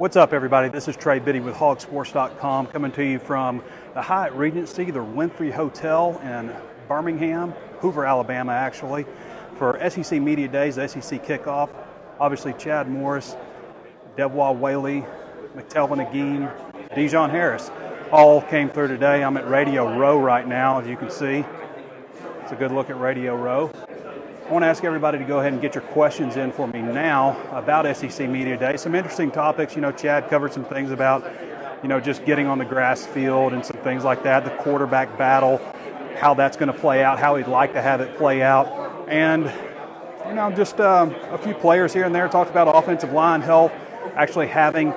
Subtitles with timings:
[0.00, 0.70] What's up, everybody?
[0.70, 3.62] This is Trey Biddy with hogsports.com coming to you from
[3.92, 6.50] the Hyatt Regency, the Wynfrey Hotel in
[6.88, 9.04] Birmingham, Hoover, Alabama, actually,
[9.58, 11.68] for SEC Media Days, SEC kickoff.
[12.18, 13.36] Obviously, Chad Morris,
[14.16, 15.04] Devwah Whaley,
[15.54, 16.48] McTelvin Agim,
[16.96, 17.70] Dejon Harris
[18.10, 19.22] all came through today.
[19.22, 21.44] I'm at Radio Row right now, as you can see.
[22.40, 23.70] It's a good look at Radio Row.
[24.50, 26.82] I want to ask everybody to go ahead and get your questions in for me
[26.82, 28.76] now about SEC Media Day.
[28.76, 29.76] Some interesting topics.
[29.76, 31.24] You know, Chad covered some things about,
[31.84, 35.16] you know, just getting on the grass field and some things like that, the quarterback
[35.16, 35.58] battle,
[36.16, 38.66] how that's going to play out, how he'd like to have it play out.
[39.06, 39.44] And,
[40.26, 43.70] you know, just um, a few players here and there talked about offensive line health,
[44.16, 44.90] actually having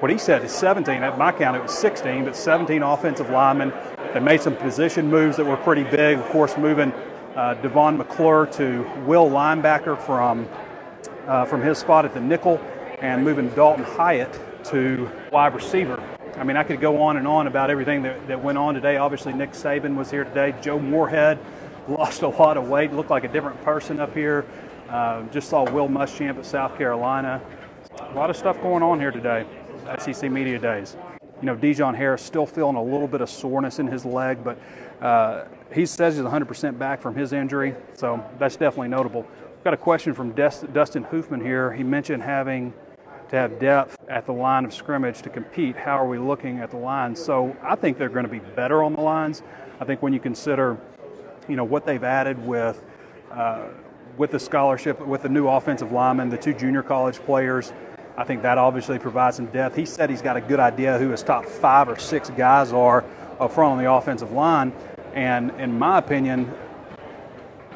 [0.00, 1.00] what he said is 17.
[1.04, 3.72] At my count, it was 16, but 17 offensive linemen.
[4.12, 6.18] They made some position moves that were pretty big.
[6.18, 6.92] Of course, moving
[7.36, 10.48] uh, D'Vone McClure to will linebacker from
[11.26, 12.60] uh, from his spot at the nickel,
[13.00, 16.02] and moving Daulton Hyatt to wide receiver.
[16.36, 18.96] I mean, I could go on and on about everything that, that went on today.
[18.96, 20.54] Obviously, Nick Saban was here today.
[20.60, 21.38] Joe Moorhead
[21.88, 24.44] lost a lot of weight, looked like a different person up here.
[24.88, 27.40] Uh, just saw Will Muschamp at South Carolina.
[28.00, 29.46] A lot of stuff going on here today.
[29.98, 30.96] SEC Media Days.
[31.40, 34.58] You know, Dejon Harris still feeling a little bit of soreness in his leg, but
[35.02, 35.44] uh,
[35.74, 39.26] he says he's 100% back from his injury, so that's definitely notable.
[39.64, 41.72] Got a question from Dustin Hoofman here.
[41.72, 42.72] He mentioned having
[43.30, 45.76] to have depth at the line of scrimmage to compete.
[45.76, 47.22] How are we looking at the lines?
[47.22, 49.42] So I think they're going to be better on the lines.
[49.80, 50.78] I think when you consider,
[51.48, 52.82] you know, what they've added with
[53.32, 53.68] uh,
[54.16, 57.72] with the scholarship, with the new offensive linemen, the two junior college players,
[58.16, 59.74] I think that obviously provides some depth.
[59.74, 63.04] He said he's got a good idea who his top five or six guys are
[63.40, 64.72] up front on the offensive line.
[65.14, 66.52] And in my opinion,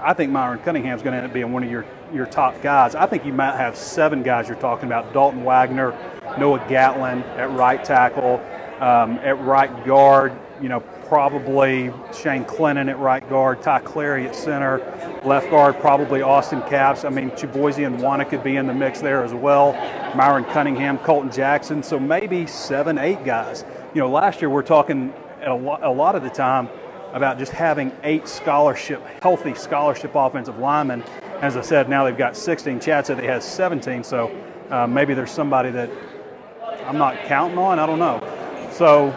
[0.01, 2.95] I think Myron Cunningham's going to end up being one of your, your top guys.
[2.95, 5.97] I think you might have seven guys you're talking about Dalton Wagner,
[6.39, 8.41] Noah Gatlin at right tackle,
[8.81, 14.37] um, at right guard, you know, probably Shane Clenin at right guard, Ty Clary at
[14.37, 14.79] center,
[15.25, 17.05] left guard probably Austin Capps.
[17.05, 19.73] I mean, Chibozie and Wana could be in the mix there as well.
[20.15, 21.83] Myron Cunningham, Colton Jackson.
[21.83, 23.65] So maybe seven, eight guys.
[23.95, 25.13] You know, last year we're talking
[25.43, 26.69] a a lot of the time
[27.13, 31.03] about just having eight scholarship, healthy scholarship offensive linemen.
[31.41, 32.81] As I said, now they've got 16.
[32.81, 34.35] Chad said they has 17, so
[34.71, 35.91] uh, maybe there's somebody that
[36.85, 37.79] I'm not counting on.
[37.79, 38.21] I don't know.
[38.73, 39.15] So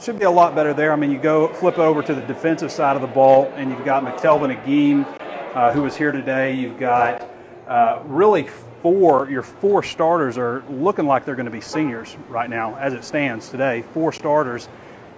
[0.00, 0.92] should be a lot better there.
[0.92, 3.84] I mean, you go flip over to the defensive side of the ball, and you've
[3.84, 5.06] got McTelvin Agim,
[5.54, 6.54] uh, who is here today.
[6.54, 7.28] You've got
[7.66, 8.48] uh, really
[8.82, 12.92] four, your four starters are looking like they're going to be seniors right now, as
[12.92, 13.82] it stands today.
[13.94, 14.68] Four starters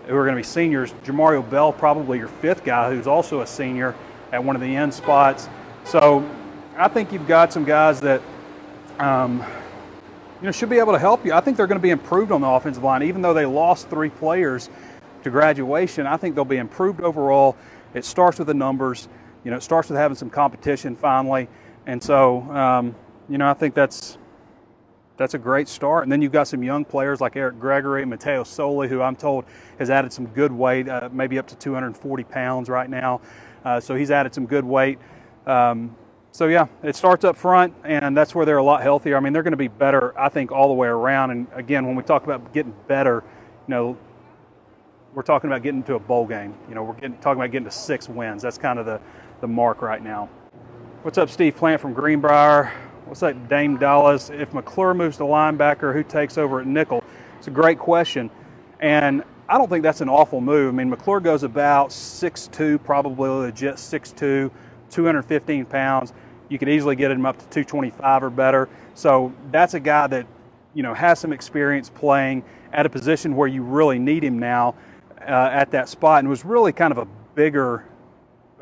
[0.09, 0.93] who are going to be seniors.
[1.05, 3.95] Jamario Bell, probably your fifth guy, who's also a senior
[4.33, 5.49] at one of the end spots.
[5.85, 6.29] So
[6.77, 8.23] I think you've got some guys that.
[8.99, 9.45] Um,
[10.41, 11.33] you know, should be able to help you.
[11.33, 13.89] I think they're going to be improved on the offensive line, even though they lost
[13.91, 14.71] three players
[15.25, 16.07] to graduation.
[16.07, 17.57] I think they'll be improved overall.
[17.95, 19.09] It starts with the numbers.
[19.45, 21.49] You know, it starts with having some competition finally,
[21.87, 22.95] and so um,
[23.29, 24.18] you know, I think that's
[25.19, 26.05] that's a great start.
[26.05, 29.17] And then you've got some young players like Eric Gregory, and Mataio Soli, who I'm
[29.17, 29.45] told
[29.79, 33.21] has added some good weight, uh, maybe up to 240 pounds right now.
[33.65, 34.99] Uh, so he's added some good weight.
[35.47, 35.95] Um,
[36.31, 39.17] so yeah, it starts up front, and that's where they're a lot healthier.
[39.17, 41.33] I mean, they're going to be better, I think, all the way around.
[41.33, 43.25] And again, when we talk about getting better,
[43.67, 43.99] you know,
[45.15, 46.55] we're talking about getting to a bowl game.
[46.69, 48.43] You know, we're getting, talking about getting to six wins.
[48.43, 49.01] That's kind of the,
[49.41, 50.29] the mark right now.
[51.03, 52.73] What's up, Steve Plant from Greenbrier?
[53.09, 54.29] What's up, Dame Dallas?
[54.29, 57.03] If McClure moves to linebacker, who takes over at nickel?
[57.39, 58.31] It's a great question,
[58.81, 60.75] and I don't think that's an awful move.
[60.75, 64.51] I mean, McClure goes about 6'2", probably legit 6'2",
[64.91, 66.13] 215 pounds.
[66.51, 68.69] You could easily get him up to 225 or better.
[68.95, 70.27] So that's a guy that
[70.75, 74.75] you know has some experience playing at a position where you really need him now
[75.23, 77.87] uh, at that spot, and was really kind of a bigger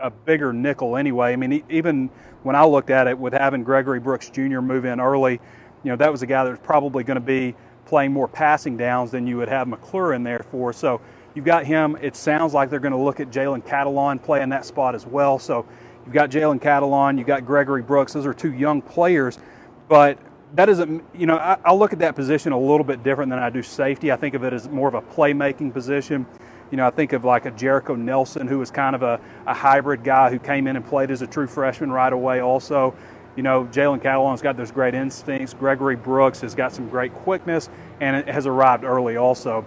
[0.01, 1.33] a bigger nickel anyway.
[1.33, 2.11] I mean, even
[2.43, 4.61] when I looked at it with having Gregory Brooks Jr.
[4.61, 5.41] move in early,
[5.83, 8.77] you know that was a guy that was probably going to be playing more passing
[8.77, 10.73] downs than you would have McClure in there for.
[10.73, 11.01] So
[11.35, 11.97] you've got him.
[12.01, 15.39] It sounds like they're going to look at Jalen Catalon playing that spot as well.
[15.39, 15.67] So
[16.07, 18.13] You've got Jalen Catalon, you've got Gregory Brooks.
[18.13, 19.41] Those are two young players,
[19.89, 20.19] but
[20.55, 23.41] that isn't, you know, I, I, look at that position a little bit different than
[23.41, 24.13] I do safety.
[24.13, 26.25] I think of it as more of a playmaking position.
[26.71, 29.55] You know, I think of like a Jericho Nelson, who was kind of a, a
[29.55, 32.95] hybrid guy who came in and played as a true freshman right away, also.
[33.37, 35.53] You know, Jalen Catalon's got those great instincts.
[35.53, 37.69] Gregory Brooks has got some great quickness
[38.01, 39.65] and has arrived early also.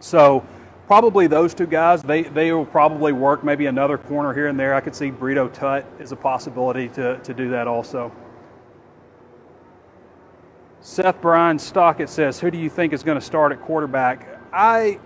[0.00, 0.46] So,
[0.86, 2.02] probably those two guys.
[2.02, 4.74] They they will probably work maybe another corner here and there.
[4.74, 8.12] I could see Britto Tutt is a possibility to, to do that also.
[10.80, 14.98] Seth Bryan Stockett says, "Who do you think is going to start at quarterback?" I,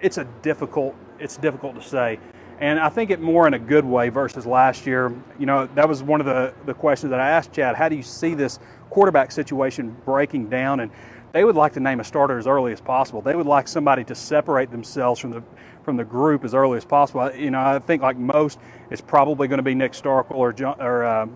[0.00, 2.18] it's a difficult, it's difficult to say,
[2.60, 5.14] and I think it more in a good way versus last year.
[5.38, 7.74] You know, that was one of the the questions that I asked Chad.
[7.74, 8.58] How do you see this
[8.90, 10.80] quarterback situation breaking down?
[10.80, 10.90] And
[11.32, 13.22] they would like to name a starter as early as possible.
[13.22, 15.42] They would like somebody to separate themselves from the
[15.84, 17.34] from the group as early as possible.
[17.34, 18.58] You know, I think like most,
[18.90, 21.26] it's probably going to be Nick Starkel or John, or uh,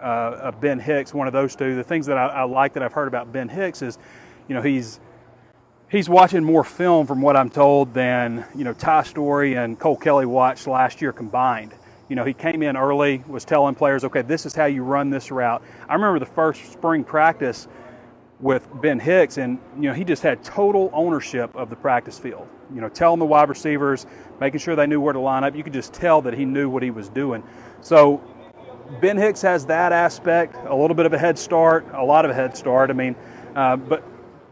[0.00, 1.76] uh, uh, Ben Hicks, one of those two.
[1.76, 3.98] The things that I, I, like that I've heard about Ben Hicks is,
[4.48, 4.98] you know, he's
[5.90, 9.96] he's watching more film from what I'm told than you know Ty Storey and Cole
[9.96, 11.74] Kelley watched last year combined.
[12.08, 15.10] You know, he came in early, was telling players, okay, this is how you run
[15.10, 15.62] this route.
[15.88, 17.68] I remember the first spring practice
[18.40, 22.48] with Ben Hicks, and you know he just had total ownership of the practice field.
[22.72, 24.06] You know, telling the wide receivers,
[24.40, 25.54] making sure they knew where to line up.
[25.54, 27.42] You could just tell that he knew what he was doing.
[27.80, 28.22] So
[29.00, 32.30] Ben Hicks has that aspect, a little bit of a head start, a lot of
[32.30, 32.90] a head start.
[32.90, 33.16] I mean,
[33.54, 34.04] uh, but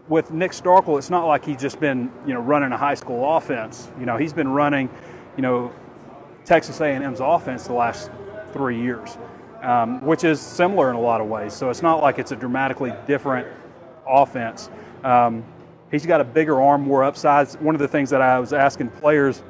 [0.08, 3.36] with Nick Starkel, it's not like he's just been you know running a high school
[3.36, 3.90] offense.
[3.98, 4.88] You know, he's been running,
[5.36, 5.72] you know,
[6.44, 8.10] Texas A&M's offense the last
[8.52, 9.18] three years,
[9.62, 11.52] um, which is similar in a lot of ways.
[11.52, 13.46] So it's not like it's a dramatically different
[14.06, 14.70] offense.
[15.04, 15.44] Um,
[15.90, 17.48] he's got a bigger arm, more upside.
[17.60, 19.42] One of the things that I was asking players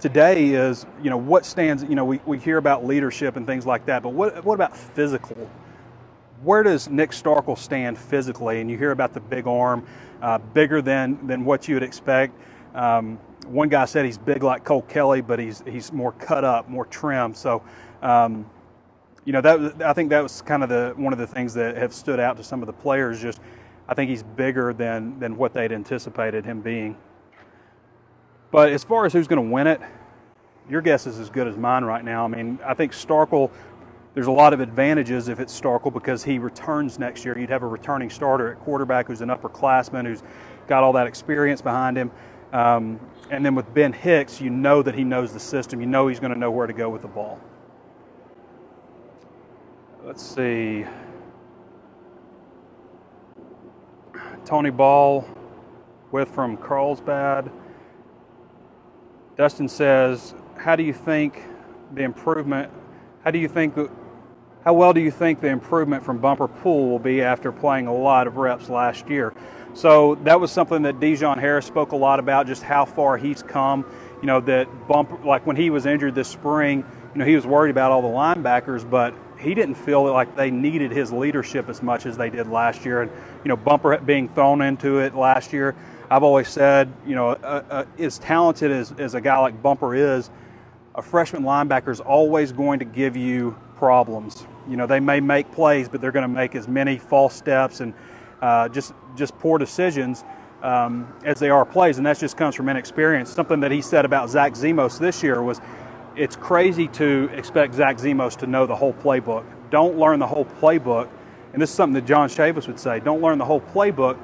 [0.00, 3.66] today is, you know, what stands, you know, we, we hear about leadership and things
[3.66, 5.48] like that, but what, what about physical?
[6.42, 8.60] Where does Nick Starkel stand physically?
[8.60, 9.86] And you hear about the big arm,
[10.20, 12.34] uh, bigger than, than what you would expect.
[12.74, 16.68] Um, one guy said he's big like Cole Kelley, but he's, he's more cut up,
[16.68, 17.34] more trim.
[17.34, 17.62] So,
[18.02, 18.46] um,
[19.24, 21.76] you know, that I think that was kind of the one of the things that
[21.76, 23.22] have stood out to some of the players.
[23.22, 23.40] Just,
[23.88, 26.96] I think he's bigger than than what they'd anticipated him being.
[28.50, 29.80] But as far as who's going to win it,
[30.68, 32.24] your guess is as good as mine right now.
[32.24, 33.50] I mean, I think Starkel,
[34.14, 37.38] there's a lot of advantages if it's Starkel because he returns next year.
[37.38, 40.22] You'd have a returning starter at quarterback who's an upperclassman who's
[40.66, 42.10] got all that experience behind him.
[42.52, 43.00] Um,
[43.30, 45.80] and then with Ben Hicks, you know that he knows the system.
[45.80, 47.40] You know he's going to know where to go with the ball.
[50.04, 50.84] Let's see.
[54.44, 55.26] Tony Ball
[56.10, 57.50] with from Carlsbad.
[59.38, 61.42] Dustin says, How do you think
[61.94, 62.70] the improvement,
[63.24, 63.74] how do you think,
[64.64, 67.94] how well do you think the improvement from Bumper Pool will be after playing a
[67.94, 69.34] lot of reps last year?
[69.74, 73.42] So that was something that Dejon Harris spoke a lot about, just how far he's
[73.42, 73.84] come.
[74.20, 77.46] You know, that Bumper, like when he was injured this spring, you know, he was
[77.46, 81.82] worried about all the linebackers, but he didn't feel like they needed his leadership as
[81.82, 83.02] much as they did last year.
[83.02, 83.10] And,
[83.42, 85.74] you know, Bumper being thrown into it last year,
[86.08, 89.96] I've always said, you know, uh, uh, as talented as, as a guy like Bumper
[89.96, 90.30] is,
[90.94, 94.46] a freshman linebacker is always going to give you problems.
[94.68, 97.80] You know, they may make plays, but they're going to make as many false steps
[97.80, 97.94] and
[98.40, 100.24] uh, just just poor decisions
[100.62, 103.30] um, as they are plays, and that just comes from inexperience.
[103.30, 105.60] Something that he said about Zach Zimos this year was,
[106.16, 109.44] it's crazy to expect Zach Zimos to know the whole playbook.
[109.70, 111.08] Don't learn the whole playbook,
[111.52, 113.00] and this is something that John Chavis would say.
[113.00, 114.18] Don't learn the whole playbook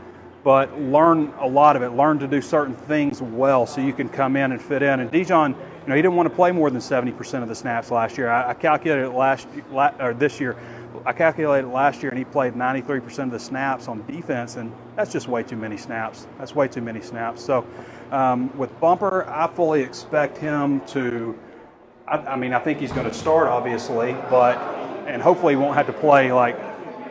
[0.45, 1.91] but learn a lot of it.
[1.91, 5.01] Learn to do certain things well so you can come in and fit in.
[5.01, 5.55] And Dejon, you
[5.89, 8.29] know, he didn't want to play more than 70% of the snaps last year.
[8.31, 9.49] I, I calculated last
[10.01, 10.57] or this year.
[11.07, 15.13] I calculated last year, and he played 93% of the snaps on defense, and that's
[15.13, 16.27] just way too many snaps.
[16.39, 17.45] That's way too many snaps.
[17.45, 17.65] So,
[18.11, 21.39] um, with Bumper, I fully expect him to.
[22.07, 24.57] I, I mean, I think he's going to start, obviously, but
[25.07, 26.57] and hopefully he won't have to play like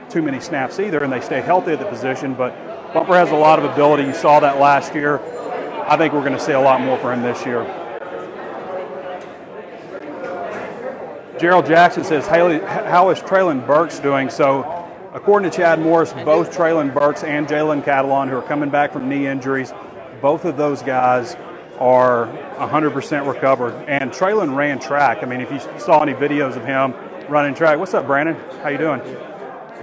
[0.10, 2.34] too many snaps either, and they stay healthy at the position.
[2.34, 2.54] But
[2.94, 4.04] Bumper has a lot of ability.
[4.04, 5.20] You saw that last year.
[5.88, 7.64] I think we're going to see a lot more for him this year.
[11.40, 14.30] Gerald Jackson says, how is Treylon Burks doing?
[14.30, 14.64] So,
[15.14, 19.08] according to Chad Morris, both Treylon Burks and Jalen Catalon, who are coming back from
[19.08, 19.72] knee injuries,
[20.20, 21.36] both of those guys
[21.80, 22.26] are
[22.58, 23.74] 100% recovered.
[23.88, 25.20] And Treylon ran track.
[25.22, 26.94] I mean, if you saw any videos of him
[27.30, 28.36] running track, what's up, Brandon?
[28.64, 29.02] How you doing?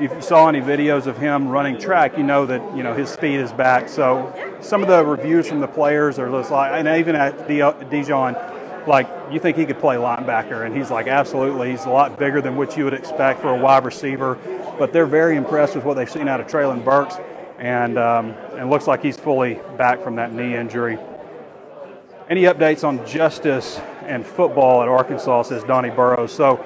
[0.01, 3.09] if you saw any videos of him running track, you know that you know his
[3.11, 3.89] speed is back.
[3.89, 7.75] So some of the reviews from the players are just like, and even at uh,
[7.85, 8.35] Dejon,
[8.87, 11.71] like you think he could play linebacker, and he's like, absolutely.
[11.71, 14.39] He's a lot bigger than what you would expect for a wide receiver.
[14.79, 17.17] But they're very impressed with what they've seen out of Treylon Burks,
[17.59, 20.99] and um, and looks like he's fully back from that knee injury.
[22.29, 25.43] Any updates on justice and football at Arkansas?
[25.43, 26.33] Says Donnie Burrows.
[26.33, 26.65] So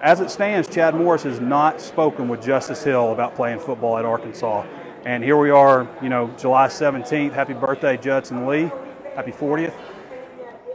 [0.00, 4.04] as it stands, Chad Morris has not spoken with Justice Hill about playing football at
[4.04, 4.66] Arkansas.
[5.06, 7.32] And here we are, you know, July 17th.
[7.32, 8.70] Happy birthday, Judson Lee.
[9.14, 9.72] Happy 40th.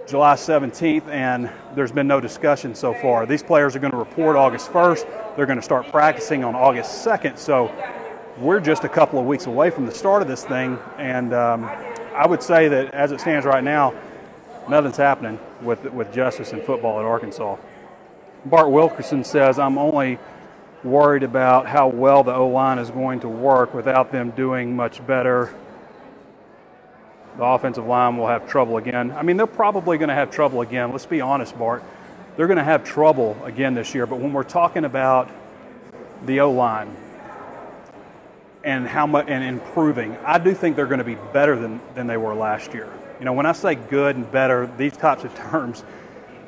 [0.10, 3.28] July 17th, and there's been no discussion so far.
[3.28, 5.36] These players are going to report August 1st.
[5.36, 7.38] They're going to start practicing on August 2nd.
[7.38, 7.72] So
[8.40, 11.66] we're just a couple of weeks away from the start of this thing, and um,
[12.16, 13.94] I would say that as it stands right now,
[14.68, 17.58] nothing's happening with with justice in football at Arkansas.
[18.46, 20.18] Bart Wilkerson says, "I'm only
[20.84, 25.06] worried about how well the O line is going to work without them doing much
[25.06, 25.54] better.
[27.40, 29.14] The offensive line will have trouble again.
[29.14, 30.92] I mean, they're probably going to have trouble again.
[30.92, 31.86] Let's be honest, Bart.
[32.36, 34.06] They're going to have trouble again this year.
[34.06, 35.32] But when we're talking about
[36.26, 36.94] the O line
[38.66, 42.08] and how much and improving, I do think they're going to be better than, than
[42.08, 42.92] they were last year.
[43.20, 45.86] You know, when I say good and better, these types of terms,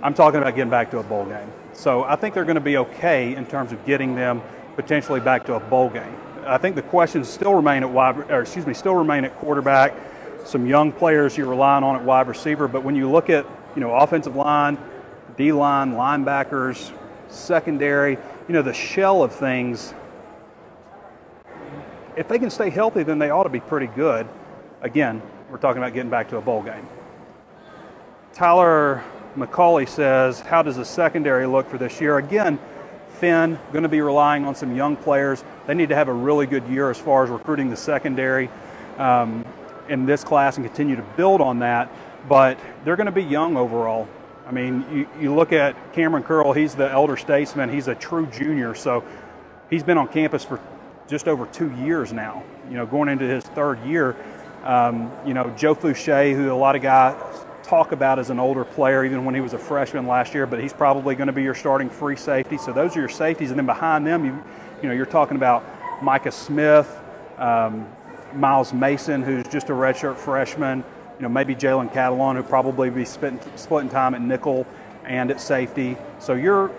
[0.03, 1.53] I'm talking about getting back to a bowl game.
[1.71, 4.41] So I think they're going to be okay in terms of getting them
[4.75, 6.17] potentially back to a bowl game.
[6.45, 9.93] I think the questions still remain at wide, or excuse me, still remain at quarterback.
[10.45, 13.45] Some young players you're relying on at wide receiver, but when you look at
[13.75, 14.77] you know offensive line,
[15.38, 16.91] D line, linebackers,
[17.27, 18.17] secondary,
[18.48, 19.93] you know the shell of things.
[22.15, 24.27] If they can stay healthy, then they ought to be pretty good.
[24.81, 26.88] Again, we're talking about getting back to a bowl game.
[28.33, 29.03] Tyler
[29.36, 32.17] McCauley says, How does the secondary look for this year?
[32.17, 32.60] Again,
[33.19, 35.43] Finn going to be relying on some young players.
[35.67, 38.50] They need to have a really good year as far as recruiting the secondary
[38.98, 39.45] um,
[39.91, 41.91] in this class and continue to build on that.
[42.27, 44.07] But they're going to be young overall.
[44.48, 48.25] I mean, you, you look at Cameron Curl, he's the elder statesman, he's a true
[48.27, 49.03] junior, so
[49.69, 50.60] he's been on campus for
[51.07, 54.15] just over two years now, you know, going into his third year.
[54.63, 57.15] Um, you know, Joe Foucha, who a lot of guys
[57.63, 60.60] talk about as an older player, even when he was a freshman last year, but
[60.60, 62.57] he's probably going to be your starting free safety.
[62.57, 64.43] So those are your safeties, and then behind them, you
[64.81, 65.63] you know, you're talking about
[66.01, 67.00] Micah Smith,
[67.38, 67.88] um,
[68.35, 70.83] Miles Mason, who's just a redshirt freshman.
[71.17, 74.65] You know, maybe Jalen Catalon, who probably be splitting, splitting time at nickel
[75.05, 75.97] and at safety.
[76.19, 76.71] So you're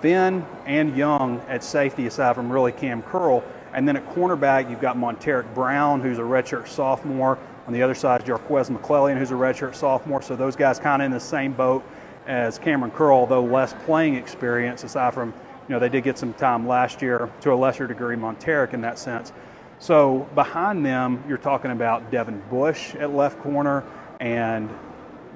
[0.00, 3.42] thin and young at safety, aside from really Cam Curl.
[3.72, 7.38] And then at cornerback, you've got Montaric Brown, who's a redshirt sophomore.
[7.66, 10.22] On the other side, Jarques McClellion, who's a redshirt sophomore.
[10.22, 11.84] So those guys kind of in the same boat
[12.26, 15.34] as Cameron Curl, although less playing experience, aside from,
[15.68, 18.80] you know, they did get some time last year to a lesser degree, Montaric in
[18.82, 19.32] that sense.
[19.78, 23.84] So behind them, you're talking about Devin Bush at left corner
[24.20, 24.70] and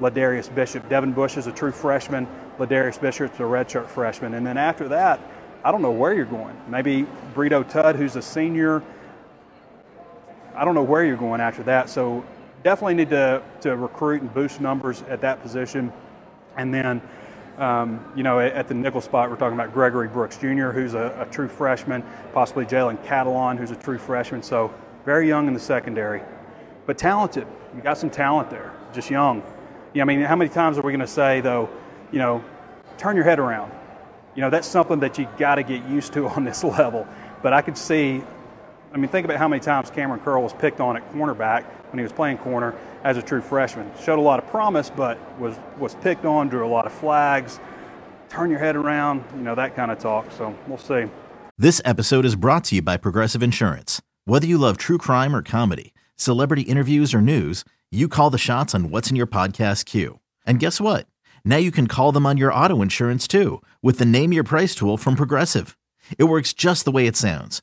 [0.01, 0.89] Ladarius Bishop.
[0.89, 2.27] Devin Bush is a true freshman.
[2.59, 4.35] Ladarius Bishop's a redshirt freshman.
[4.35, 5.21] And then after that,
[5.63, 6.57] I don't know where you're going.
[6.69, 8.83] Maybe Britto Tutt, who's a senior,
[10.55, 11.91] I don't know where you're going after that.
[11.91, 12.25] So
[12.63, 15.93] definitely need to, to recruit and boost numbers at that position.
[16.57, 17.03] And then,
[17.61, 21.27] um, you know, at, the nickel spot, we're talking about Gregory Brooks Jr., who's a,
[21.29, 22.03] a true freshman,
[22.33, 24.43] possibly Jalen Catalon, who's a true freshman.
[24.43, 24.73] So
[25.05, 26.23] very young in the secondary,
[26.87, 27.47] but talented.
[27.77, 29.43] You got some talent there, just young.
[29.93, 31.69] Yeah, I mean, how many times are we going to say, though,
[32.11, 32.43] you know,
[32.97, 33.71] turn your head around?
[34.35, 37.07] You know, that's something that you got to get used to on this level.
[37.43, 38.23] But I could see
[38.93, 41.99] I mean, think about how many times Cameron Curl was picked on at cornerback when
[41.99, 43.91] he was playing corner as a true freshman.
[44.03, 47.61] Showed a lot of promise, but was was picked on, drew a lot of flags.
[48.29, 50.31] Turn your head around, you know that kind of talk.
[50.33, 51.07] So we'll see.
[51.57, 54.03] This episode is brought to you by Progressive Insurance.
[54.25, 58.75] Whether you love true crime or comedy, celebrity interviews or news, you call the shots
[58.75, 60.21] on what's in your podcast queue.
[60.47, 61.07] And guess what?
[61.45, 64.75] Now you can call them on your auto insurance too with the Name Your Price
[64.75, 65.77] tool from Progressive.
[66.19, 67.63] It works just the way it sounds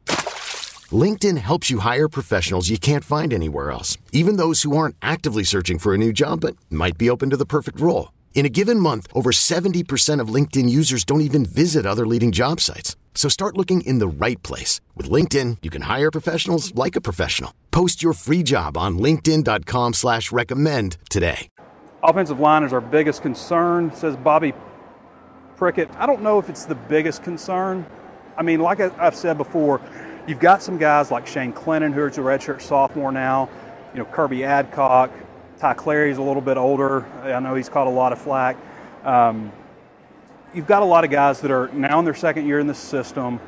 [0.91, 5.43] LinkedIn helps you hire professionals you can't find anywhere else, even those who aren't actively
[5.43, 8.11] searching for a new job but might be open to the perfect role.
[8.33, 12.59] In a given month, over 70% of LinkedIn users don't even visit other leading job
[12.59, 12.95] sites.
[13.13, 14.81] So start looking in the right place.
[14.95, 17.53] With LinkedIn, you can hire professionals like a professional.
[17.69, 21.47] Post your free job on linkedin.com slash recommend today.
[22.03, 24.53] Offensive line is our biggest concern, says Bobby
[25.55, 25.91] Prickett.
[25.97, 27.85] I don't know if it's the biggest concern.
[28.37, 29.79] I mean, like I've said before,
[30.27, 33.49] You've got some guys like Shane Clenin, who's a redshirt sophomore now.
[33.93, 35.09] You know, Kirby Adcock,
[35.57, 37.05] Ty Clary's a little bit older.
[37.23, 38.55] I know he's caught a lot of flack.
[39.03, 39.51] Um,
[40.53, 42.75] you've got a lot of guys that are now in their second year in the
[42.75, 43.39] system.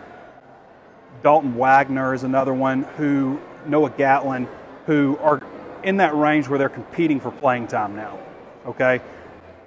[1.22, 4.48] Dalton Wagner is another one who, Noah Gatlin,
[4.88, 5.44] who are
[5.84, 8.18] in that range where they're competing for playing time now.
[8.66, 9.00] Okay?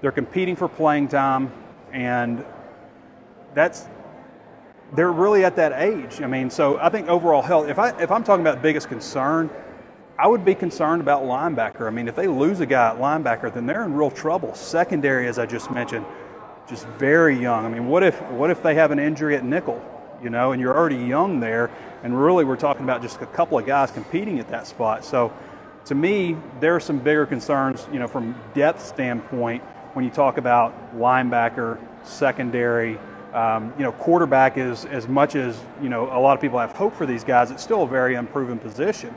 [0.00, 1.52] They're competing for playing time,
[1.92, 2.44] and
[3.54, 3.86] that's
[4.94, 6.20] they're really at that age.
[6.20, 7.68] I mean, so I think overall health.
[7.68, 9.50] If I if I'm talking about biggest concern,
[10.18, 11.86] I would be concerned about linebacker.
[11.86, 14.54] I mean, if they lose a guy at linebacker, then they're in real trouble.
[14.54, 16.06] Secondary, as I just mentioned,
[16.68, 17.66] just very young.
[17.66, 19.82] I mean, what if what if they have an injury at nickel?
[20.22, 21.70] You know, and you're already young there,
[22.02, 25.04] and really we're talking about just a couple of guys competing at that spot.
[25.04, 25.32] So,
[25.86, 27.86] to me, there are some bigger concerns.
[27.92, 29.62] You know, from depth standpoint,
[29.92, 32.98] when you talk about linebacker, secondary.
[33.32, 36.04] Um, you know, quarterback is as much as you know.
[36.04, 37.50] A lot of people have hope for these guys.
[37.50, 39.14] It's still a very unproven position.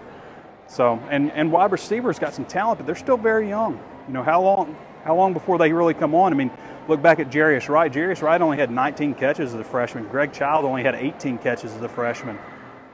[0.69, 3.79] So, and, and wide receivers got some talent, but they're still very young.
[4.07, 6.31] You know, how long, how long before they really come on?
[6.31, 6.51] I mean,
[6.87, 7.91] look back at Jarius Wright.
[7.91, 10.07] Jarius Wright only had 19 catches as a freshman.
[10.09, 12.37] Greg Child only had 18 catches as a freshman.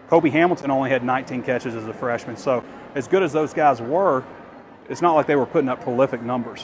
[0.07, 2.38] Cobi Hamilton only had 19 catches as a freshman.
[2.38, 2.63] So,
[2.95, 4.24] as good as those guys were,
[4.88, 6.63] it's not like they were putting up prolific numbers.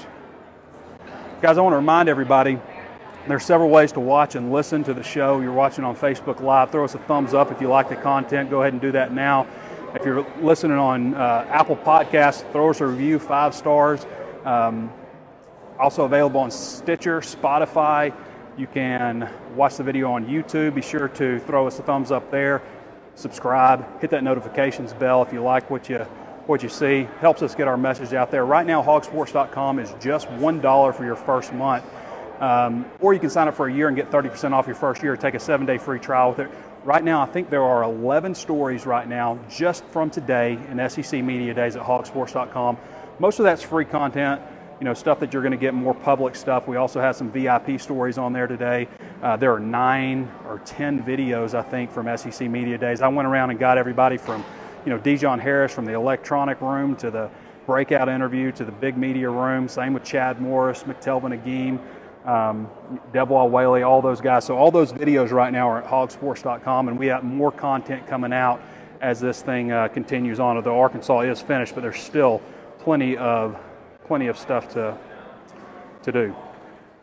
[1.41, 2.58] Guys, I want to remind everybody
[3.28, 5.42] there's several ways to watch and listen to the show.
[5.42, 6.72] You're watching on Facebook Live.
[6.72, 8.50] Throw us a thumbs up if you like the content.
[8.50, 9.48] Go ahead and do that now.
[9.94, 14.06] If you're listening on uh, Apple Podcasts, throw us a review, five stars.
[14.46, 14.92] Um,
[15.80, 18.13] also available on Stitcher, Spotify.
[18.58, 20.75] You can watch the video on YouTube.
[20.75, 22.62] Be sure to throw us a thumbs up there.
[23.16, 24.01] Subscribe.
[24.01, 26.00] Hit that notifications bell if you like what you
[26.48, 27.08] what you see.
[27.20, 28.46] Helps us get our message out there.
[28.46, 31.86] Right now, hogsports.com is just one dollar for your first month.
[32.41, 35.03] Um, or you can sign up for a year and get 30% off your first
[35.03, 35.15] year.
[35.15, 36.51] Take a seven day free trial with it.
[36.83, 41.24] Right now, I think there are 11 stories right now just from today in SEC
[41.24, 42.77] Media Days at hogsports.com.
[43.19, 44.41] Most of that's free content,
[44.79, 46.67] you know, stuff that you're going to get more public stuff.
[46.67, 48.88] We also have some VIP stories on there today.
[49.21, 53.03] Uh, there are nine or 10 videos, I think, from SEC Media Days.
[53.03, 54.43] I went around and got everybody from,
[54.83, 57.29] you know, Dejon Harris from the electronic room to the
[57.67, 59.67] breakout interview to the big media room.
[59.67, 61.79] Same with Chad Morris, McTelvin Agim
[62.25, 62.66] um,
[63.13, 64.46] Whaley, all those guys.
[64.46, 68.34] So all those videos right now are at hogsports.com, and we have more content coming
[68.34, 68.62] out
[69.01, 70.56] as this thing uh, continues on.
[70.58, 72.42] Although Arkansas is finished, but there's still
[72.80, 73.58] plenty of
[74.06, 74.98] plenty of stuff to
[76.04, 76.36] to do.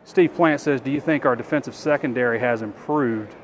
[0.05, 3.35] Steve Plant says, "Do you think our defensive secondary has improved?"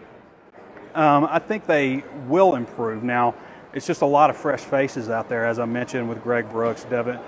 [0.95, 3.03] Um, I think they will improve.
[3.03, 3.35] Now,
[3.73, 6.85] it's just a lot of fresh faces out there, as I mentioned with Greg Brooks,
[6.85, 7.19] Devin.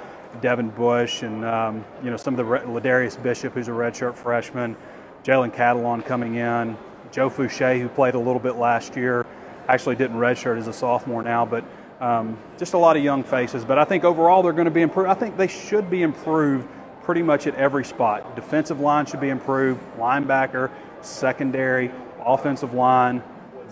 [0.40, 4.76] Devin Bush and um, you know some of the Ladarius Bishop, who's a redshirt freshman,
[5.24, 6.76] Jalen Catalon coming in,
[7.12, 9.26] Joe Foucha, who played a little bit last year,
[9.68, 11.64] actually didn't redshirt as a sophomore now, but
[12.00, 13.64] um, just a lot of young faces.
[13.64, 15.08] But I think overall they're going to be improved.
[15.08, 16.68] I think they should be improved
[17.02, 18.36] pretty much at every spot.
[18.36, 20.70] Defensive line should be improved, linebacker,
[21.00, 21.90] secondary,
[22.24, 23.22] offensive line,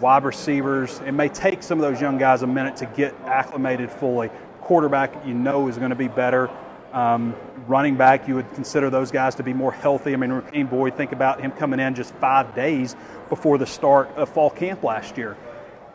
[0.01, 1.01] wide receivers.
[1.01, 4.31] It may take some of those young guys a minute to get acclimated fully
[4.65, 6.51] quarterback you know is going to be better.
[6.93, 7.35] Um,
[7.67, 10.13] running back, you would consider those guys to be more healthy.
[10.13, 12.95] I mean, Rakeem Boyd, think about him coming in just five days
[13.29, 15.37] before the start of fall camp last year.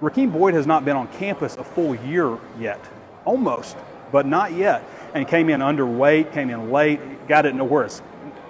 [0.02, 2.84] Rakeem Boyd has not been on campus a full year yet,
[3.26, 3.78] almost,
[4.12, 4.84] but not yet.
[5.14, 8.02] And came in underweight, came in late, guy didn't know where his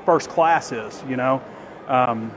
[0.05, 1.41] first class is, you know.
[1.87, 2.31] Um,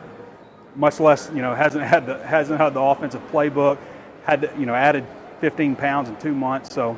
[0.76, 3.78] much less, you know, hasn't had the hasn't had the offensive playbook,
[4.24, 5.06] had to, you know added
[5.40, 6.96] 15 pounds in two months, so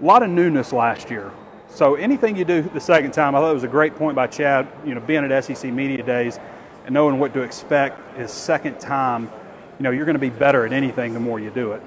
[0.00, 1.30] a lot of newness last year.
[1.68, 4.26] So anything you do the second time, I thought it was a great point by
[4.26, 6.38] Chad, you know, being at SEC Media Days
[6.84, 9.30] and knowing what to expect is second time,
[9.78, 11.82] you know, you're going to be better at anything the more you do it.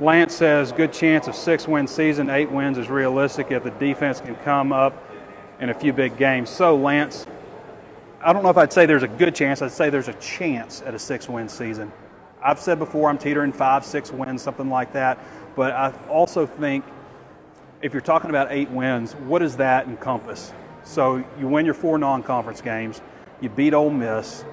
[0.00, 4.20] Lance says, good chance of six win season, eight wins is realistic if the defense
[4.20, 5.04] can come up
[5.60, 6.48] in a few big games.
[6.48, 7.26] So, Lance,
[8.20, 9.60] I don't know if I'd say there's a good chance.
[9.60, 11.92] I'd say there's a chance at a six win season.
[12.42, 15.18] I've said before I'm teetering five, six wins, something like that.
[15.56, 16.84] But I also think
[17.82, 20.52] if you're talking about eight wins, what does that encompass?
[20.84, 23.00] So you win your four non-conference games,
[23.40, 24.44] you beat Ole Miss,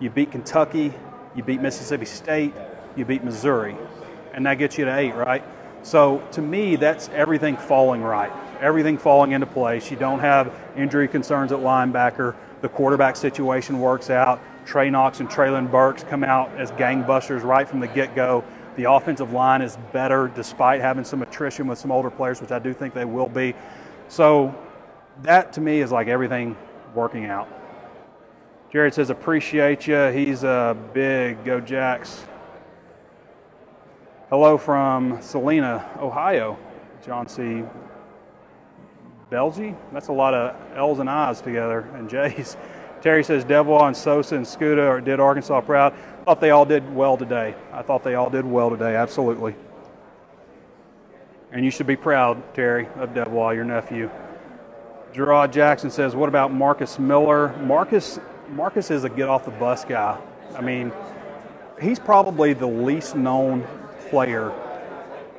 [0.00, 0.92] you beat Kentucky,
[1.34, 2.54] you beat Mississippi State,
[2.96, 3.76] you beat Missouri,
[4.34, 5.42] and that gets you to eight, right?
[5.82, 9.90] So to me, that's everything falling right, everything falling into place.
[9.90, 12.34] You don't have injury concerns at linebacker.
[12.60, 14.40] The quarterback situation works out.
[14.68, 18.44] Trey Knox and Treylon Burks come out as gangbusters right from the get go.
[18.76, 22.58] The offensive line is better despite having some attrition with some older players, which I
[22.58, 23.54] do think they will be.
[24.08, 24.54] So
[25.22, 26.54] that to me is like everything
[26.94, 27.48] working out.
[28.70, 30.08] Jared says, appreciate you.
[30.08, 32.26] He's a big go Jacks.
[34.28, 36.58] Hello from Salina, Ohio.
[37.06, 37.64] John C.
[39.30, 39.74] Belgie?
[39.94, 42.58] That's a lot of L's and I's together and J's.
[43.00, 45.92] Terry says Devwah and Sosa and Scuda did Arkansas proud.
[45.92, 47.54] I thought they all did well today.
[47.72, 49.54] I thought they all did well today, absolutely.
[51.52, 54.10] And you should be proud, Terry, of Devwah, your nephew.
[55.12, 57.54] Gerard Jackson says, "What about Marcus Miller?
[57.62, 60.18] Marcus, Marcus is a get off the bus guy.
[60.54, 60.92] I mean,
[61.80, 63.64] he's probably the least known
[64.10, 64.52] player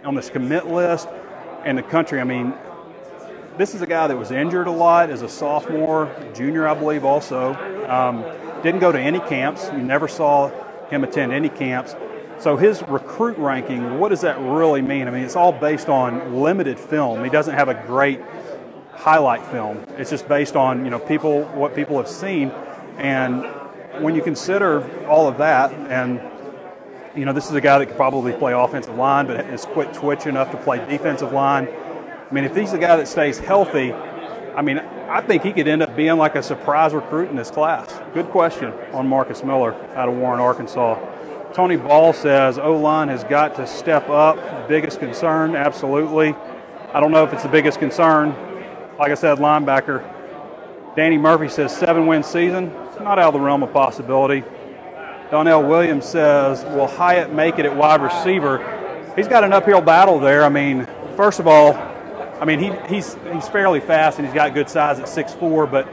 [0.04, 1.08] on this commit list
[1.66, 2.20] in the country.
[2.20, 2.54] I mean,
[3.60, 7.04] this is a guy that was injured a lot as a sophomore, junior, I believe,
[7.04, 7.54] also.
[7.90, 8.24] Um,
[8.64, 9.70] didn't go to any camps.
[9.74, 10.50] You never saw
[10.88, 11.94] him attend any camps.
[12.40, 15.10] So his recruit ranking, what does that really mean?
[15.10, 17.22] I mean, it's all based on limited film.
[17.22, 18.22] He doesn't have a great
[18.94, 19.84] highlight film.
[19.98, 22.52] It's just based on you know people what people have seen,
[22.98, 23.44] and
[24.02, 26.22] when you consider all of that, and
[27.14, 29.92] you know this is a guy that could probably play offensive line, but is quick
[29.92, 31.68] twitch enough to play defensive line.
[32.30, 35.68] I mean, if he's a guy that stays healthy, I mean, I think he could
[35.68, 38.00] end up being like a surprise recruit in this class.
[38.14, 41.00] Good question on Marcus Miller out of Warren, Arkansas.
[41.54, 44.68] Tony Ball says O line has got to step up.
[44.68, 46.36] Biggest concern, absolutely.
[46.94, 48.30] I don't know if it's the biggest concern.
[49.00, 50.04] Like I said, linebacker.
[50.96, 52.72] Danny Murphy says seven win season.
[53.00, 54.44] Not out of the realm of possibility.
[55.32, 59.14] Donnell Williams says, Will Hyatt make it at wide receiver?
[59.16, 60.44] He's got an uphill battle there.
[60.44, 61.89] I mean, first of all,
[62.40, 65.88] I mean he, he's he's fairly fast and he's got good size at 6'4", but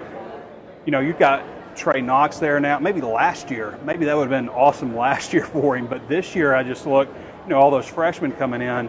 [0.84, 1.44] you know, you've got
[1.76, 2.78] Trey Knox there now.
[2.78, 5.86] Maybe last year, maybe that would have been awesome last year for him.
[5.86, 7.08] But this year, I just look,
[7.44, 8.88] you know, all those freshmen coming in.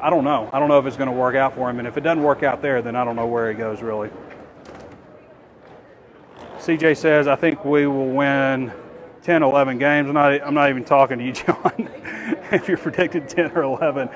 [0.00, 0.50] I don't know.
[0.52, 1.78] I don't know if it's going to work out for him.
[1.78, 4.10] And if it doesn't work out there, then I don't know where he goes really.
[6.58, 8.72] CJ says, I think we will win
[9.22, 10.08] 10, 11 games.
[10.08, 11.88] I'm not, I'm not even talking to you, John.
[12.52, 14.08] if you're predicted 10 or 11.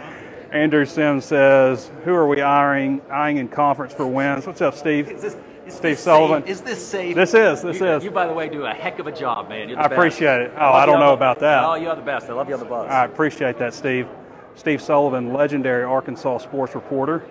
[0.50, 4.46] Andrew Sims says, Who are we eyeing, eyeing in conference for wins?
[4.46, 5.10] What's up, Steve?
[5.10, 6.42] Is this, is Steve this Sullivan.
[6.42, 6.50] Safe?
[6.50, 7.14] Is this safe?
[7.14, 8.04] This is, this you, is.
[8.04, 9.68] You, by the way, do a heck of a job, man.
[9.68, 9.92] You're the I best.
[9.92, 10.52] appreciate it.
[10.56, 11.64] Oh, love I don't know the- about that.
[11.64, 12.30] Oh, you're the best.
[12.30, 12.90] I love you on the bus.
[12.90, 14.08] I appreciate that, Steve.
[14.54, 17.24] Steve Sullivan, legendary Arkansas sports reporter.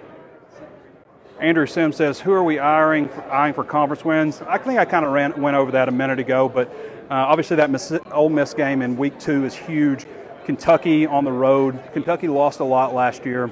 [1.40, 4.86] Andrew Sims says, "Who are we eyeing for, eyeing for conference wins?" I think I
[4.86, 6.68] kind of ran, went over that a minute ago, but
[7.12, 10.06] uh, obviously that Miss, Ole Miss game in Week Two is huge.
[10.48, 11.78] Kentucky on the road.
[11.92, 13.52] Kentucky lost a lot last year.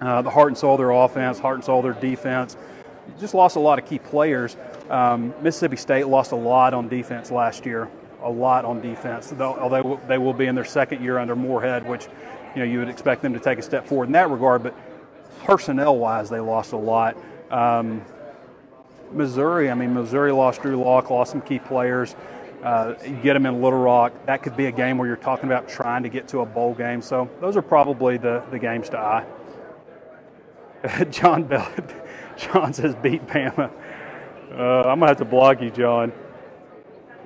[0.00, 2.56] Uh, the heart and soul of their offense, heart and soul of their defense.
[3.20, 4.56] Just lost a lot of key players.
[4.90, 7.88] Um, Mississippi State lost a lot on defense last year,
[8.24, 9.32] a lot on defense.
[9.38, 12.08] Although they will be in their second year under Moorhead, which
[12.56, 14.64] you know you would expect them to take a step forward in that regard.
[14.64, 14.74] But
[15.44, 17.16] personnel-wise, they lost a lot.
[17.52, 18.02] Um,
[19.12, 22.16] Missouri, I mean, Missouri lost Drew Lock, lost some key players.
[22.62, 24.12] Uh, you get them in Little Rock.
[24.26, 26.74] That could be a game where you're talking about trying to get to a bowl
[26.74, 27.02] game.
[27.02, 29.26] So those are probably the, the games to eye.
[31.10, 31.70] John Bell,
[32.36, 33.70] John says beat Bama.
[34.52, 36.12] Uh, I'm gonna have to block you, John.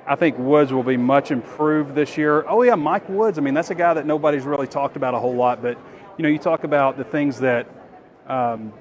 [0.06, 2.44] I think Woods will be much improved this year.
[2.48, 3.38] Oh yeah, Mike Woods.
[3.38, 5.62] I mean, that's a guy that nobody's really talked about a whole lot.
[5.62, 5.78] But
[6.16, 7.66] you know, you talk about the things that
[8.26, 8.72] um,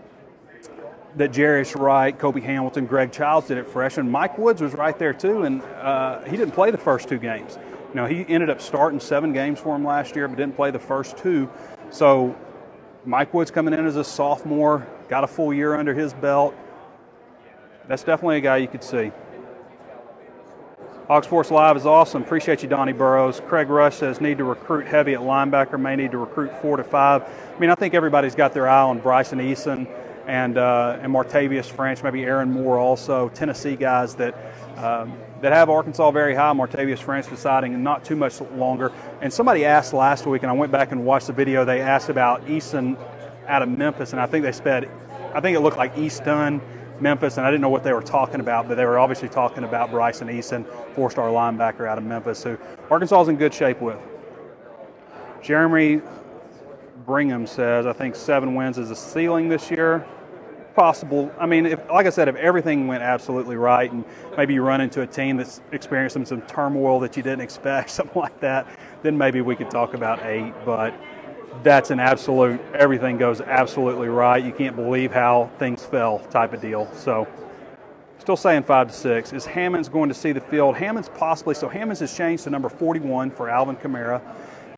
[1.20, 4.10] that Jarius Wright, Cobi Hamilton, Greg Childs did at freshman.
[4.10, 7.60] Mike Woods was right there too, and uh, he didn't play the first two games.
[7.90, 10.72] You know, he ended up starting seven games for him last year, but didn't play
[10.72, 11.50] the first two.
[11.90, 12.38] So
[13.04, 16.56] Mike Woods coming in as a sophomore, got a full year under his belt.
[17.90, 19.12] That's definitely a guy you could see.
[21.10, 22.22] Hog Sports Live is awesome.
[22.22, 23.42] Appreciate you, Donnie Burrows.
[23.42, 26.84] Craig Rush says need to recruit heavy at linebacker, may need to recruit four to
[26.84, 27.24] five.
[27.24, 29.86] I mean, I think everybody's got their eye on Bryson Eason
[30.30, 33.30] and uh, and Martavius French, maybe Aaron Moore also.
[33.30, 34.36] Tennessee guys that
[34.78, 36.54] um, that have Arkansas very high.
[36.54, 38.92] Martavius French deciding not too much longer.
[39.22, 41.66] And somebody asked last week, and I went back and watched the video.
[41.66, 42.96] They asked about Easton
[43.48, 44.88] out of Memphis, and I think they said,
[45.34, 46.62] I think it looked like Easton.
[47.02, 49.64] Memphis, and I didn't know what they were talking about, but they were obviously talking
[49.64, 50.66] about Bryson Eason,
[50.96, 52.58] four-star linebacker out of Memphis, who
[52.92, 53.98] Arkansas is in good shape with.
[55.42, 56.02] Jeremy
[57.06, 60.06] Brigham says, I think seven wins is the ceiling this year.
[60.80, 61.30] Possible.
[61.38, 64.06] I mean, if, like I said, if everything went absolutely right, and
[64.38, 68.22] maybe you run into a team that's experiencing some turmoil that you didn't expect, something
[68.22, 68.66] like that,
[69.04, 70.54] then maybe we could talk about eight.
[70.64, 70.94] But
[71.64, 74.42] that's an absolute everything goes absolutely right.
[74.42, 76.90] You can't believe how things fell type of deal.
[76.94, 77.28] So
[78.20, 79.34] still saying five to six.
[79.34, 80.78] Is Hammonds going to see the field?
[80.78, 81.56] Hammonds possibly.
[81.56, 84.22] So Hammonds has changed to number 41 for Alvin Kamara.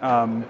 [0.02, 0.48] Um,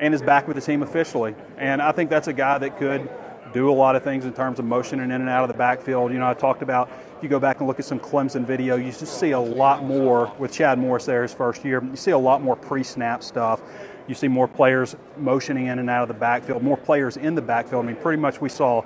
[0.00, 1.34] and is back with the team officially.
[1.58, 3.08] And I think that's a guy that could
[3.56, 6.12] do a lot of things in terms of motioning in and out of the backfield.
[6.12, 8.76] You know, I talked about if you go back and look at some Clemson video,
[8.76, 11.82] you just see a lot more with Chad Morris there his first year.
[11.82, 13.60] You see a lot more pre-snap stuff.
[14.06, 17.42] You see more players motioning in and out of the backfield, more players in the
[17.42, 17.84] backfield.
[17.84, 18.84] I mean, pretty much we saw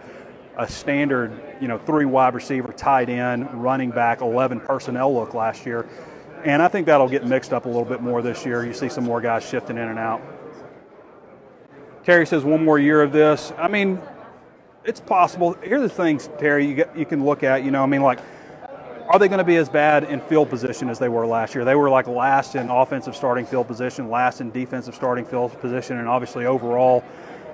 [0.56, 5.66] a standard, you know, three wide receiver, tight end, running back, 11 personnel look last
[5.66, 5.86] year.
[6.44, 8.64] And I think that'll get mixed up a little bit more this year.
[8.64, 10.22] You see some more guys shifting in and out.
[12.02, 13.52] Terry says one more year of this.
[13.58, 14.00] I mean,
[14.84, 15.52] it's possible.
[15.54, 17.64] Here are the things, Terry, you, get, you can look at.
[17.64, 18.20] You know, I mean, like
[19.10, 21.64] are they going to be as bad in field position as they were last year?
[21.64, 25.98] They were like last in offensive starting field position, last in defensive starting field position,
[25.98, 27.02] and obviously overall,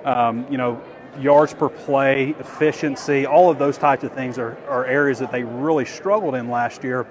[0.05, 0.79] um, you know,
[1.19, 5.43] yards per play, efficiency, all of those types of things are, are areas that they
[5.43, 7.07] really struggled in last year.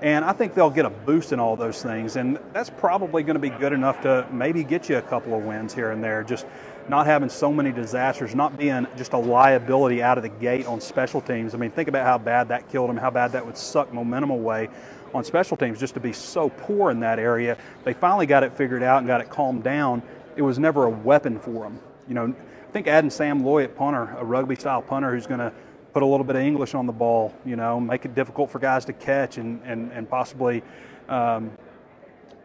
[0.00, 2.16] And I think they'll get a boost in all those things.
[2.16, 5.44] And that's probably going to be good enough to maybe get you a couple of
[5.44, 6.24] wins here and there.
[6.24, 6.46] Just
[6.88, 10.80] not having so many disasters, not being just a liability out of the gate on
[10.80, 11.54] special teams.
[11.54, 14.30] I mean, think about how bad that killed them, how bad that would suck momentum
[14.30, 14.68] away
[15.14, 17.56] on special teams just to be so poor in that area.
[17.84, 20.02] They finally got it figured out and got it calmed down.
[20.36, 21.80] It was never a weapon for them.
[22.08, 25.40] You know, I think adding Sam Loy at punter, a rugby style punter who's going
[25.40, 25.52] to
[25.92, 28.58] put a little bit of English on the ball, you know, make it difficult for
[28.58, 30.62] guys to catch and, and, and possibly,
[31.08, 31.50] um,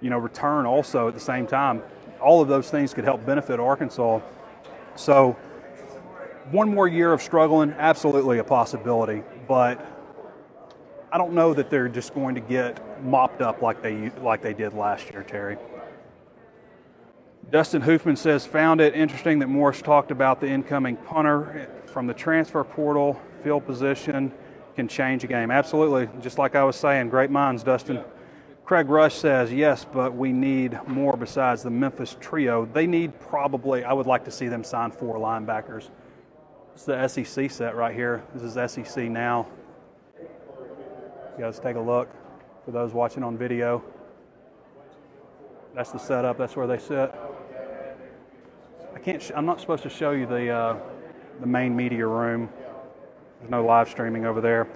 [0.02, 1.84] you know, return also at the same time.
[2.26, 4.20] All of those things could help benefit Arkansas.
[4.96, 5.34] So,
[6.50, 9.86] one more year of struggling, absolutely a possibility, but
[11.12, 14.56] I don't know that they're just going to get mopped up like they like they
[14.56, 15.58] did last year, Terry.
[17.52, 22.14] Dustin Hoofman says, found it interesting that Morris talked about the incoming punter from the
[22.16, 24.34] transfer portal field position
[24.76, 25.52] can change a game.
[25.52, 26.10] Absolutely.
[26.24, 28.04] Just like I was saying, great minds, Dustin.
[28.66, 32.66] Craig Rush says, yes, but we need more besides the Memphis trio.
[32.66, 35.90] They need probably, I would like to see them sign four linebackers.
[36.74, 38.24] It's the SEC set right here.
[38.34, 39.46] This is SEC now.
[40.18, 42.10] You guys take a look
[42.66, 43.84] for those watching on video.
[45.76, 47.14] That's the setup, that's where they sit.
[48.96, 50.78] I can't, sh- I'm not supposed to show you the, uh,
[51.40, 52.50] the main media room.
[53.40, 54.68] There's no live streaming over there.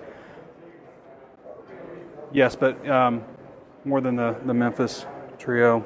[2.32, 3.24] Yes, but um,
[3.86, 5.06] more than the, the Memphis
[5.38, 5.86] trio.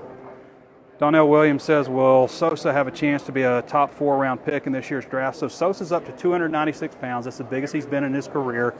[1.00, 4.68] Donnell Williams says, Will Sosa have a chance to be a top four round pick
[4.68, 5.38] in this year's draft?
[5.38, 7.26] So Sosa's up to 296 pounds.
[7.26, 8.74] That's the biggest he's been in his career.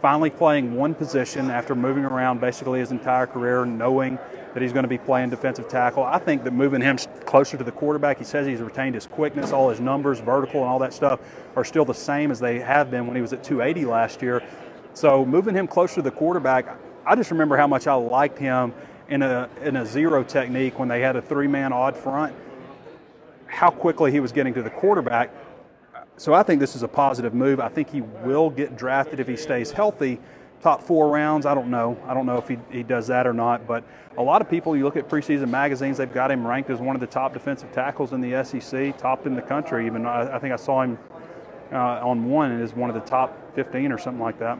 [0.00, 4.18] Finally playing one position after moving around basically his entire career, knowing
[4.52, 6.02] that he's going to be playing defensive tackle.
[6.02, 9.52] I think that moving him closer to the quarterback, he says he's retained his quickness,
[9.52, 11.20] all his numbers, vertical, and all that stuff
[11.54, 14.42] are still the same as they have been when he was at 280 last year.
[14.94, 18.72] So moving him closer to the quarterback, I just remember how much I liked him
[19.08, 22.34] in a in a zero technique when they had a three man odd front.
[23.46, 25.30] How quickly he was getting to the quarterback.
[26.16, 27.60] So I think this is a positive move.
[27.60, 30.20] I think he will get drafted if he stays healthy.
[30.62, 31.98] Top four rounds, I don't know.
[32.06, 33.66] I don't know if he, he does that or not.
[33.66, 33.82] But
[34.16, 36.94] a lot of people, you look at preseason magazines, they've got him ranked as one
[36.94, 39.86] of the top defensive tackles in the SEC, topped in the country.
[39.86, 40.98] Even I, I think I saw him
[41.72, 44.58] uh, on one as one of the top 15 or something like that.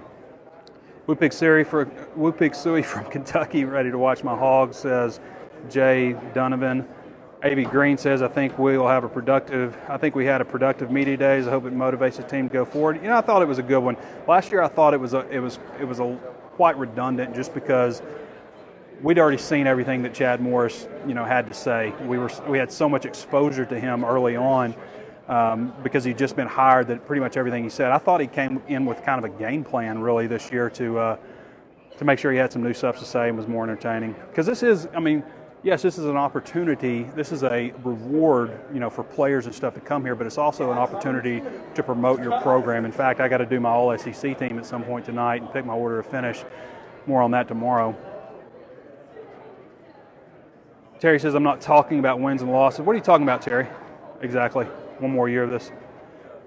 [1.07, 5.21] Suri for Woo Pig Sooie from Kentucky, ready to watch my hogs, says
[5.69, 6.87] Jay Donovan.
[7.45, 7.65] A.B.
[7.65, 10.93] Green says, I think we will have a productive, I think we had a productive
[10.93, 11.49] media days.
[11.49, 13.03] I hope it motivates the team to go forward.
[13.03, 13.97] You know, I thought it was a good one.
[14.29, 16.17] Last year I thought it was a, it was, it was a
[16.55, 18.01] quite redundant just because
[19.03, 21.93] we'd already seen everything that Chad Morris, you know, had to say.
[22.03, 24.77] We were, we had so much exposure to him early on
[25.29, 27.93] um, because he'd just been hired that pretty much everything he said.
[27.93, 30.99] I thought he came in with kind of a game plan really this year to,
[30.99, 31.17] uh,
[31.99, 34.15] to make sure he had some new stuff to say and was more entertaining.
[34.29, 35.23] Because this is, I mean,
[35.63, 37.05] yes, this is an opportunity.
[37.15, 40.39] This is a reward, you know, for players and stuff to come here, but it's
[40.39, 41.43] also an opportunity
[41.75, 42.85] to promote your program.
[42.85, 45.53] In fact, I got to do my All SEC team at some point tonight and
[45.53, 46.45] pick my order to finish.
[47.07, 47.97] More on that tomorrow.
[51.01, 52.83] Terry says I'm not talking about wins and losses.
[52.83, 53.67] What are you talking about, Terry?
[54.21, 54.67] Exactly.
[55.03, 55.71] One more year of this.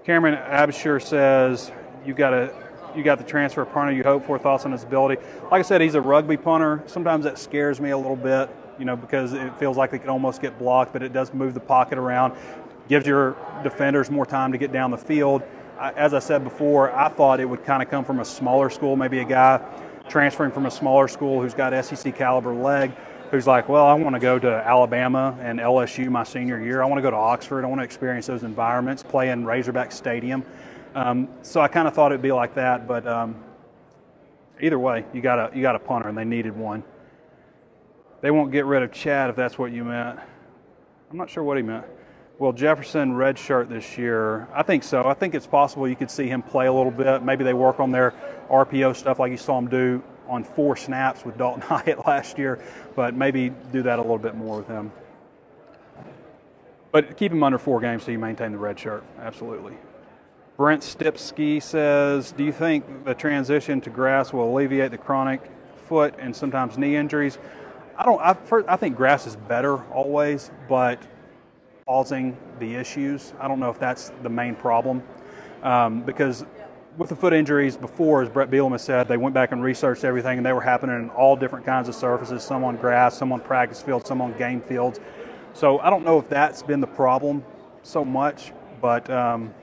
[0.04, 1.70] Cameron Absher says
[2.04, 2.52] you got a
[2.96, 4.38] you got the transfer punter you hope for.
[4.38, 5.20] Thoughts on his ability?
[5.50, 6.82] Like I said, he's a rugby punter.
[6.86, 10.08] Sometimes that scares me a little bit you know, because it feels like they could
[10.08, 12.34] almost get blocked, but it does move the pocket around,
[12.88, 15.42] gives your defenders more time to get down the field.
[15.78, 18.96] As I said before, I thought it would kind of come from a smaller school,
[18.96, 19.60] maybe a guy
[20.08, 22.92] transferring from a smaller school who's got SEC caliber leg,
[23.30, 26.82] who's like, well, I want to go to Alabama and LSU my senior year.
[26.82, 27.64] I want to go to Oxford.
[27.64, 30.44] I want to experience those environments, play in Razorback Stadium.
[30.94, 33.36] Um, so I kind of thought it'd be like that, but um,
[34.60, 36.82] either way, you got a you got a punter, and they needed one.
[38.22, 40.18] They won't get rid of Chad if that's what you meant.
[41.10, 41.84] I'm not sure what he meant.
[42.38, 44.48] Well, Jefferson redshirt this year.
[44.54, 45.04] I think so.
[45.04, 47.22] I think it's possible you could see him play a little bit.
[47.22, 48.14] Maybe they work on their
[48.50, 52.62] RPO stuff like you saw him do on four snaps with Daulton Hyatt last year,
[52.94, 54.92] but maybe do that a little bit more with him.
[56.92, 59.04] But keep him under four games so you maintain the red shirt.
[59.18, 59.74] Absolutely.
[60.56, 65.42] Brent Stipsky says, Do you think the transition to grass will alleviate the chronic
[65.86, 67.38] foot and sometimes knee injuries?
[67.98, 68.20] I don't.
[68.20, 71.02] I, first, I think grass is better always, but
[71.86, 73.32] causing the issues.
[73.38, 75.02] I don't know if that's the main problem
[75.62, 76.44] um, because
[76.96, 80.38] with the foot injuries before, as Bret Bielema said, they went back and researched everything,
[80.38, 83.40] and they were happening in all different kinds of surfaces some on grass, some on
[83.40, 85.00] practice fields, some on game fields.
[85.52, 87.44] So I don't know if that's been the problem
[87.82, 89.54] so much, but um,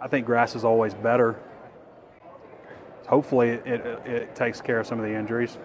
[0.00, 1.40] I think grass is always better.
[3.08, 5.58] Hopefully, it, it, it, takes care of some of the injuries.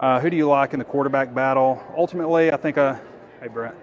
[0.00, 1.82] Uh, who do you like in the quarterback battle?
[1.96, 2.96] Ultimately, I think, uh,
[3.40, 3.74] hey, Brett.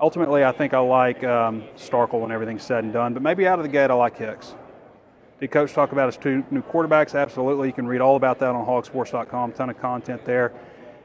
[0.00, 3.58] Ultimately, I think I like um, Starkel when everything's said and done, but maybe out
[3.58, 4.54] of the gate, I like Hicks.
[5.40, 7.14] Did Coach talk about his two new quarterbacks?
[7.14, 7.68] Absolutely.
[7.68, 9.52] You can read all about that on hogsports.com.
[9.52, 10.52] Ton of content there.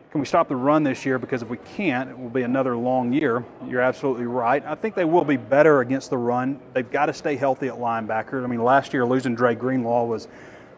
[0.09, 1.19] Can we stop the run this year?
[1.19, 3.43] Because if we can't, it will be another long year.
[3.67, 4.63] You're absolutely right.
[4.65, 6.59] I think they will be better against the run.
[6.73, 8.43] They've got to stay healthy at linebacker.
[8.43, 10.27] I mean, last year losing Dre Greenlaw was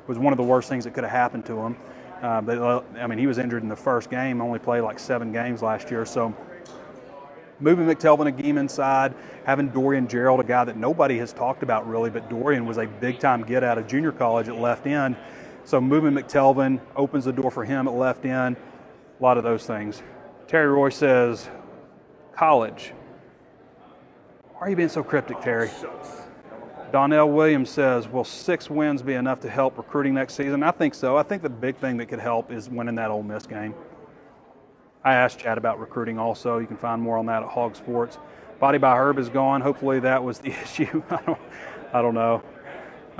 [0.08, 1.78] was one of the worst things that could have happened to him.
[2.22, 4.42] Uh, but uh, I mean, he was injured in the first game.
[4.42, 6.06] Only played like seven games last year.
[6.06, 6.34] So
[7.60, 9.14] moving McTelvin Agim inside,
[9.46, 12.86] having Dorian Gerald, a guy that nobody has talked about really, but Dorian was a
[12.86, 15.16] big time get out of junior college at left end.
[15.64, 18.58] So moving McTelvin opens the door for him at left end.
[19.20, 20.04] A lot of those things.
[20.48, 21.50] Terry Roy says,
[22.34, 22.94] college.
[24.54, 25.70] Why are you being so cryptic, Terry?
[26.92, 30.64] Donnell Williams says, Will six wins be enough to help recruiting next season?
[30.64, 31.18] I think so.
[31.18, 33.74] I think the big thing that could help is winning that Ole Miss game.
[35.06, 36.58] I asked Chad about recruiting also.
[36.58, 38.18] You can find more on that at Hog Sports.
[38.60, 39.62] Body by Herb is gone.
[39.62, 41.04] Hopefully that was the issue.
[41.12, 41.40] I don't,
[41.94, 42.44] I don't know.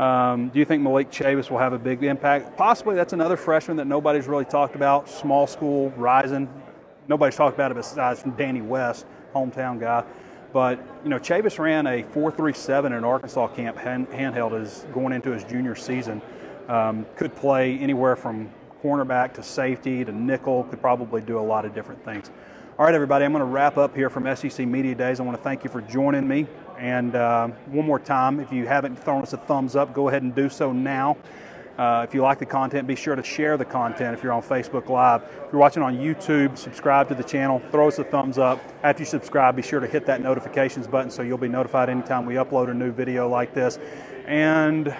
[0.04, 2.58] Um, do you think Malik Chavis will have a big impact?
[2.58, 2.96] Possibly.
[2.96, 5.08] That's another freshman that nobody's really talked about.
[5.08, 6.50] Small school, rising.
[7.08, 10.04] Nobody's talked about it besides Danny West, hometown guy.
[10.52, 15.30] But you know, Chavis ran a 4.37 in Arkansas camp hand, handheld as going into
[15.30, 16.22] his junior season.
[16.68, 18.50] Um, could play anywhere from
[18.84, 22.32] cornerback to safety to nickel, could probably do a lot of different things.
[22.78, 25.20] All right, everybody, I'm going to wrap up here from SEC Media Days.
[25.20, 26.46] I want to thank you for joining me.
[26.78, 30.24] And uh, one more time, if you haven't thrown us a thumbs up, go ahead
[30.24, 31.16] and do so now.
[31.78, 34.42] Uh, if you like the content, be sure to share the content if you're on
[34.42, 35.24] Facebook Live.
[35.24, 38.62] If you're watching on YouTube, subscribe to the channel, throw us a thumbs up.
[38.84, 42.26] After you subscribe, be sure to hit that notifications button so you'll be notified anytime
[42.26, 43.78] we upload a new video like this.
[44.26, 44.96] And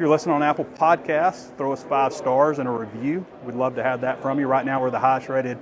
[0.00, 3.26] you're listening on Apple Podcasts, throw us five stars and a review.
[3.44, 4.46] We'd love to have that from you.
[4.46, 5.58] Right now, we're the highest rated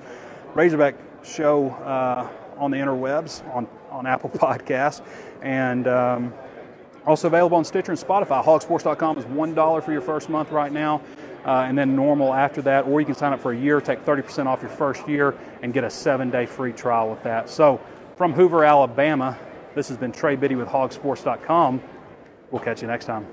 [0.54, 5.04] Razorback show uh, on the interwebs on, on Apple Podcasts.
[5.42, 6.32] And um,
[7.04, 8.44] also available on Stitcher and Spotify.
[8.44, 11.02] Hogsports.com is $1 for your first month right now.
[11.44, 14.04] Uh, and then normal after that, or you can sign up for a year, take
[14.04, 17.48] 30% off your first year, and get a seven day free trial with that.
[17.48, 17.80] So,
[18.16, 19.36] from Hoover, Alabama,
[19.74, 21.82] this has been Trey Biddy with Hogsports.com.
[22.52, 23.26] We'll catch you next time.